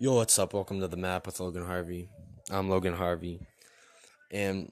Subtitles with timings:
[0.00, 0.54] Yo, what's up?
[0.54, 2.08] Welcome to the map with Logan Harvey.
[2.52, 3.40] I'm Logan Harvey,
[4.30, 4.70] and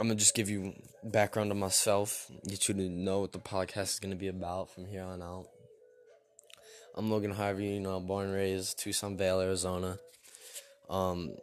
[0.00, 3.82] I'm gonna just give you background on myself, get you to know what the podcast
[3.82, 5.46] is gonna be about from here on out.
[6.96, 10.00] I'm Logan Harvey, you know, born and raised Tucson Vail, Arizona.
[10.90, 11.36] Um,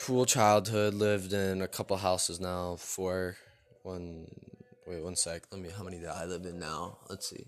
[0.00, 0.92] cool childhood.
[0.92, 2.76] Lived in a couple houses now.
[2.76, 3.38] Four,
[3.84, 4.26] one.
[4.86, 5.44] Wait, one sec.
[5.50, 5.70] Let me.
[5.74, 6.98] How many do I live in now?
[7.08, 7.46] Let's see.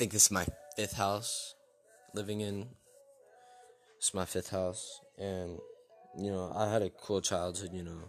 [0.00, 0.46] Think this is my
[0.76, 1.54] fifth house
[2.14, 2.68] living in.
[3.98, 5.58] It's my fifth house, and
[6.18, 7.74] you know I had a cool childhood.
[7.74, 8.04] You know,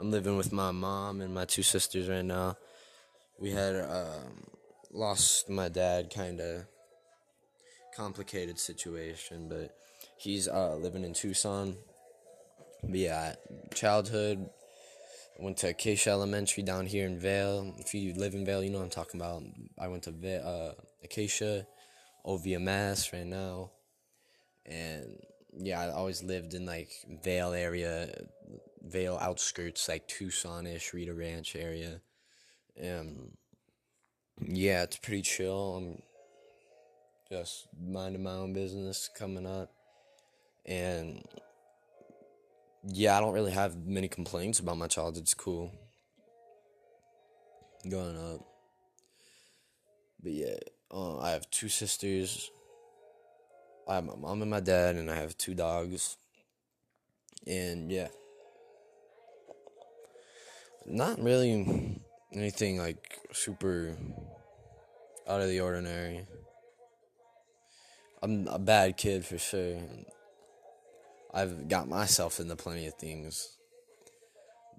[0.00, 2.56] I'm living with my mom and my two sisters right now.
[3.38, 4.44] We had um,
[4.90, 6.64] lost my dad, kind of
[7.94, 9.76] complicated situation, but
[10.16, 11.76] he's uh, living in Tucson.
[12.82, 13.34] But yeah,
[13.74, 14.48] childhood
[15.38, 17.74] went to Acacia Elementary down here in Vail.
[17.78, 19.42] If you live in Vail, you know what I'm talking about.
[19.78, 21.66] I went to Vail, uh, Acacia,
[22.26, 23.70] OVMS right now,
[24.66, 25.16] and
[25.56, 26.90] yeah, I always lived in like
[27.22, 28.12] Vail area,
[28.82, 32.00] Vail outskirts, like Tucson-ish, Rita Ranch area,
[32.76, 33.36] and
[34.40, 35.76] yeah, it's pretty chill.
[35.76, 36.02] I'm
[37.30, 39.70] just minding my own business coming up,
[40.66, 41.24] and
[42.84, 45.24] yeah, I don't really have many complaints about my childhood.
[45.24, 45.72] It's cool
[47.88, 48.40] growing up.
[50.22, 50.56] But yeah,
[50.90, 52.50] uh, I have two sisters.
[53.88, 56.16] I have my mom and my dad, and I have two dogs.
[57.46, 58.08] And yeah,
[60.84, 62.00] not really
[62.32, 63.96] anything like super
[65.28, 66.26] out of the ordinary.
[68.22, 69.78] I'm a bad kid for sure.
[71.32, 73.56] I've got myself into plenty of things.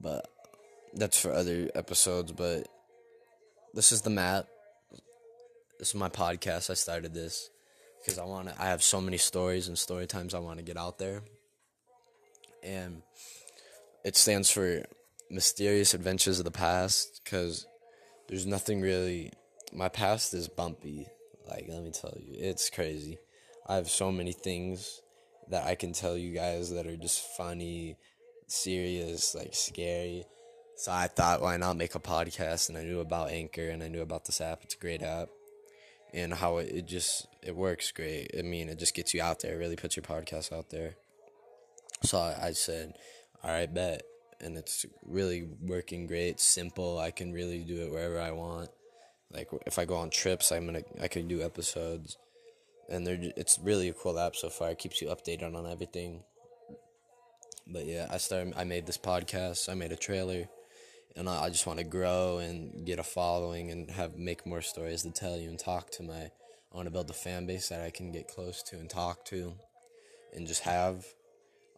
[0.01, 0.27] But
[0.93, 2.31] that's for other episodes.
[2.31, 2.67] But
[3.73, 4.47] this is the map.
[5.77, 6.69] This is my podcast.
[6.69, 7.49] I started this
[7.99, 8.61] because I want to.
[8.61, 11.21] I have so many stories and story times I want to get out there,
[12.63, 13.01] and
[14.03, 14.83] it stands for
[15.29, 17.21] mysterious adventures of the past.
[17.23, 17.67] Because
[18.27, 19.31] there's nothing really.
[19.71, 21.07] My past is bumpy.
[21.47, 23.17] Like let me tell you, it's crazy.
[23.67, 25.01] I have so many things
[25.49, 27.97] that I can tell you guys that are just funny,
[28.47, 30.25] serious, like scary.
[30.75, 32.69] So I thought, why not make a podcast?
[32.69, 34.63] And I knew about Anchor and I knew about this app.
[34.63, 35.29] It's a great app,
[36.13, 38.31] and how it, it just it works great.
[38.37, 39.55] I mean, it just gets you out there.
[39.55, 40.95] It Really puts your podcast out there.
[42.03, 42.93] So I, I said,
[43.43, 44.03] all right, bet,
[44.39, 46.39] and it's really working great.
[46.39, 46.97] Simple.
[46.97, 48.69] I can really do it wherever I want.
[49.31, 52.17] Like if I go on trips, I'm gonna I can do episodes
[52.89, 54.71] and they're it's really a cool app so far.
[54.71, 56.23] It keeps you updated on everything.
[57.67, 58.53] But yeah, I started.
[58.57, 59.69] I made this podcast.
[59.69, 60.49] I made a trailer,
[61.15, 64.61] and I, I just want to grow and get a following and have make more
[64.61, 66.31] stories to tell you and talk to my.
[66.71, 69.25] I want to build a fan base that I can get close to and talk
[69.25, 69.53] to,
[70.35, 71.05] and just have,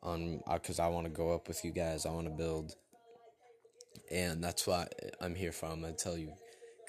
[0.01, 2.05] on because uh, I want to go up with you guys.
[2.05, 2.75] I want to build,
[4.09, 5.65] and that's what I'm here for.
[5.65, 6.33] I'm gonna tell you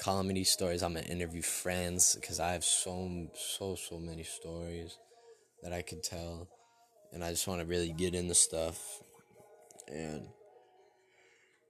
[0.02, 0.82] comedy stories.
[0.82, 4.98] I'm gonna interview friends because I have so so so many stories
[5.62, 6.48] that I could tell,
[7.12, 8.78] and I just want to really get into stuff.
[9.86, 10.26] And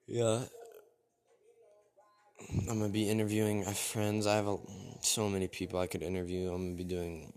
[0.06, 0.44] yeah,
[2.70, 4.26] I'm gonna be interviewing my friends.
[4.26, 4.56] I have a,
[5.02, 6.50] so many people I could interview.
[6.50, 7.34] I'm gonna be doing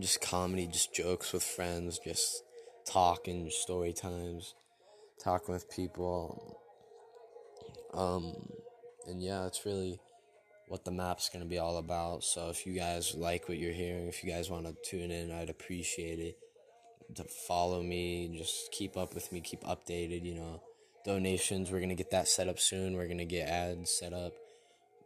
[0.00, 2.42] just comedy, just jokes with friends, just
[2.86, 4.54] talking, story times,
[5.22, 6.58] talking with people.
[7.94, 8.34] Um,
[9.06, 10.00] and yeah, it's really
[10.68, 12.24] what the map's going to be all about.
[12.24, 15.30] So if you guys like what you're hearing, if you guys want to tune in,
[15.30, 16.38] I'd appreciate it.
[17.16, 20.62] To follow me, just keep up with me, keep updated, you know.
[21.04, 22.94] Donations, we're going to get that set up soon.
[22.94, 24.32] We're going to get ads set up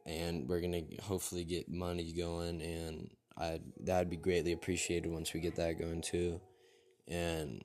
[0.06, 5.34] and we're going to hopefully get money going and I that'd be greatly appreciated once
[5.34, 6.40] we get that going too.
[7.08, 7.62] And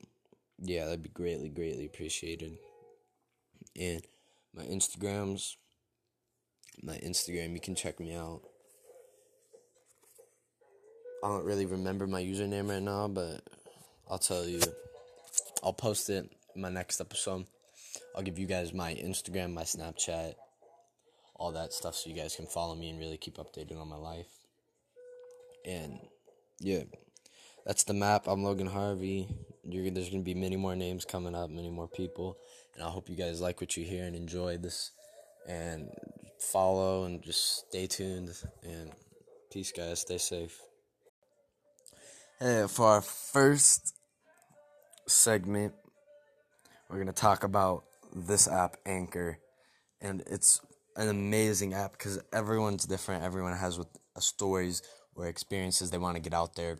[0.58, 2.58] yeah, that'd be greatly greatly appreciated.
[3.78, 4.02] And
[4.54, 5.56] my Instagrams
[6.82, 7.52] my Instagram.
[7.52, 8.42] You can check me out.
[11.24, 13.42] I don't really remember my username right now, but
[14.10, 14.60] I'll tell you.
[15.62, 17.46] I'll post it in my next episode.
[18.16, 20.34] I'll give you guys my Instagram, my Snapchat,
[21.36, 23.96] all that stuff so you guys can follow me and really keep updated on my
[23.96, 24.26] life.
[25.64, 26.00] And
[26.58, 26.82] yeah,
[27.64, 28.26] that's the map.
[28.26, 29.28] I'm Logan Harvey.
[29.64, 32.36] You're, there's going to be many more names coming up, many more people.
[32.74, 34.90] And I hope you guys like what you hear and enjoy this.
[35.48, 35.90] And
[36.50, 38.30] follow and just stay tuned.
[38.62, 38.90] And
[39.50, 40.00] peace, guys.
[40.00, 40.60] Stay safe.
[42.38, 43.94] Hey, for our first
[45.06, 45.74] segment,
[46.88, 47.84] we're going to talk about
[48.14, 49.38] this app, Anchor.
[50.00, 50.60] And it's
[50.96, 53.24] an amazing app because everyone's different.
[53.24, 54.82] Everyone has with uh, stories
[55.14, 56.78] or experiences they want to get out there,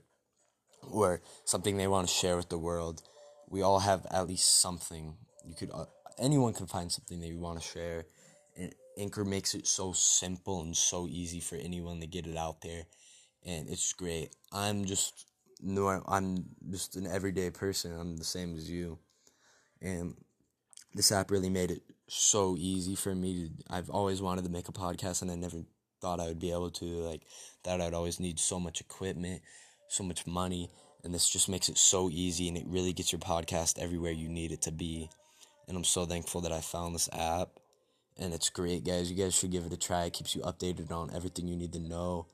[0.91, 3.03] or something they want to share with the world.
[3.49, 5.17] We all have at least something.
[5.45, 5.85] You could uh,
[6.19, 8.07] anyone can find something they want to share.
[8.57, 12.61] And Anchor makes it so simple and so easy for anyone to get it out
[12.61, 12.85] there,
[13.45, 14.35] and it's great.
[14.53, 15.27] I'm just
[15.63, 17.99] no, I'm just an everyday person.
[17.99, 18.99] I'm the same as you,
[19.81, 20.15] and
[20.95, 24.69] this app really made it so easy for me to I've always wanted to make
[24.69, 25.63] a podcast and I never
[26.01, 27.23] thought I would be able to like
[27.65, 29.41] that I'd always need so much equipment,
[29.89, 30.71] so much money,
[31.05, 34.29] and this just makes it so easy and it really gets your podcast everywhere you
[34.29, 35.09] need it to be.
[35.69, 37.49] And I'm so thankful that I found this app
[38.19, 39.11] and it's great guys.
[39.11, 40.05] You guys should give it a try.
[40.05, 42.27] It keeps you updated on everything you need to know.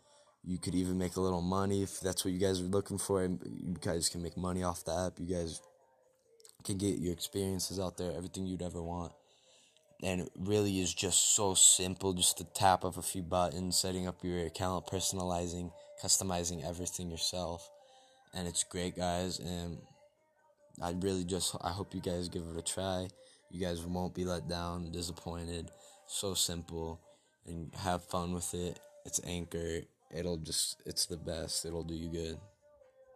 [0.45, 3.23] You could even make a little money if that's what you guys are looking for.
[3.23, 5.19] You guys can make money off the app.
[5.19, 5.61] You guys
[6.65, 9.13] can get your experiences out there, everything you'd ever want
[10.03, 14.07] and it really is just so simple just the tap of a few buttons setting
[14.07, 15.73] up your account personalizing
[16.03, 17.69] customizing everything yourself
[18.35, 19.79] and it's great guys and
[20.83, 23.09] i really just i hope you guys give it a try
[23.51, 25.71] you guys won't be let down disappointed.
[26.07, 27.01] So simple.
[27.47, 28.79] And have fun with it.
[29.07, 29.81] It's anchor
[30.11, 31.65] it'll just it's the best.
[31.65, 32.39] It'll do you good